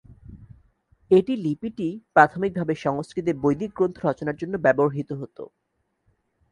এটি 1.11 1.33
লিপিটি 1.37 1.87
প্রাথমিকভাবে 2.15 2.73
সংস্কৃতে 2.85 3.31
বৈদিক 3.43 3.71
গ্রন্থ 3.77 3.97
রচনার 4.01 4.39
জন্য 4.41 4.53
ব্যবহৃত 4.65 5.09
হত। 5.21 5.37